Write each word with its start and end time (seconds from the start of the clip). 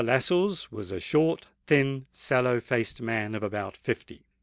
Lascelles 0.03 0.71
was 0.71 0.91
a 0.91 0.99
short, 0.99 1.45
thin, 1.67 2.07
sallow 2.11 2.59
faced 2.59 3.03
man 3.03 3.35
of 3.35 3.43
about 3.43 3.77
fifty. 3.77 4.23